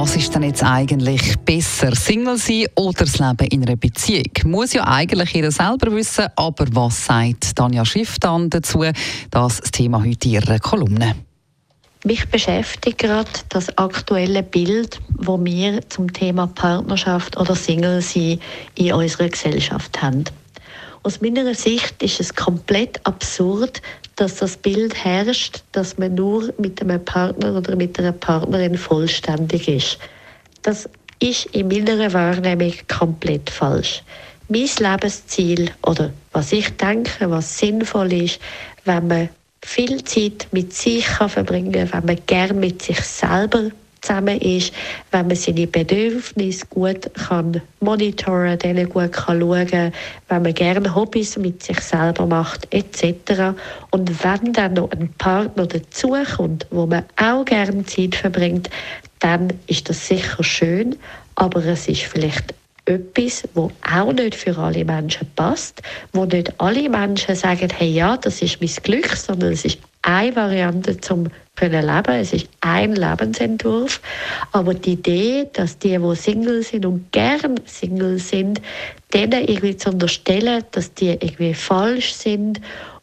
[0.00, 1.92] was ist denn jetzt eigentlich besser?
[1.92, 4.30] Single sein oder das Leben in einer Beziehung?
[4.44, 8.84] Muss ja eigentlich jeder selber wissen, aber was sagt Danja Schiff dann dazu?
[9.32, 11.16] Das, das Thema heute in ihrer Kolumne.
[12.04, 18.38] Mich beschäftigt gerade das aktuelle Bild, wo wir zum Thema Partnerschaft oder Single sein
[18.76, 20.22] in unserer Gesellschaft haben.
[21.02, 23.82] Aus meiner Sicht ist es komplett absurd,
[24.18, 29.68] dass das Bild herrscht, dass man nur mit einem Partner oder mit einer Partnerin vollständig
[29.68, 29.98] ist.
[30.62, 30.88] Das
[31.20, 34.02] ist in meiner Wahrnehmung komplett falsch.
[34.48, 38.40] Mein Lebensziel oder was ich denke, was sinnvoll ist,
[38.84, 39.28] wenn man
[39.62, 44.72] viel Zeit mit sich kann verbringen kann, wenn man gern mit sich selber zusammen ist,
[45.10, 49.92] wenn man seine Bedürfnisse gut kann monitoren, denen gut kann schauen,
[50.28, 53.54] wenn man gerne Hobbys mit sich selber macht etc.
[53.90, 58.70] Und wenn dann noch ein Partner dazukommt, wo man auch gerne Zeit verbringt,
[59.20, 60.96] dann ist das sicher schön,
[61.34, 62.54] aber es ist vielleicht
[62.88, 68.16] etwas, wo auch nicht für alle Menschen passt, wo nicht alle Menschen sagen, hey ja,
[68.16, 72.20] das ist mein Glück, sondern es ist eine Variante zum können leben.
[72.20, 74.00] Es ist ein Lebensentwurf.
[74.52, 78.60] Aber die Idee, dass die, die Single sind und gern Single sind,
[79.12, 82.60] denen irgendwie zu unterstellen, dass die irgendwie falsch sind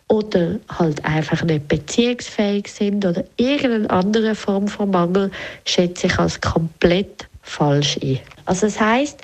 [0.08, 5.31] oder halt einfach nicht beziehungsfähig sind oder irgendeine andere Form von Mangel,
[5.66, 8.20] schätze ich als komplett falsch ein.
[8.45, 9.20] Also das heißt,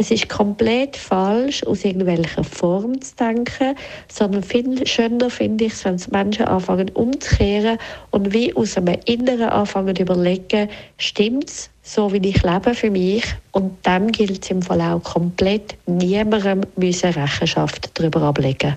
[0.00, 3.76] es ist komplett falsch, aus irgendwelcher Form zu denken,
[4.10, 7.76] sondern viel schöner finde ich es, wenn Menschen anfangen umzukehren
[8.10, 12.90] und wie aus einem Inneren anfangen zu überlegen, stimmt es, so wie ich lebe für
[12.90, 18.76] mich und dann gilt es im Fall auch komplett niemandem Rechenschaft darüber ablegen.